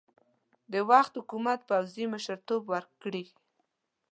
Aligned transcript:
د 0.71 0.73
وخت 0.89 1.13
حکومت 1.19 1.59
پوځي 1.69 2.05
مشرتوب 2.13 2.61
ورکړي. 2.73 3.25